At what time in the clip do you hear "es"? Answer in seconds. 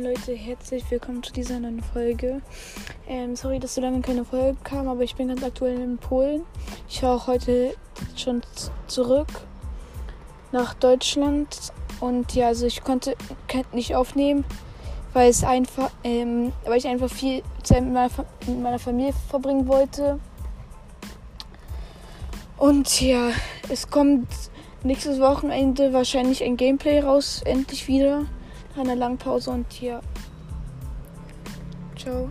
15.30-15.42, 23.68-23.90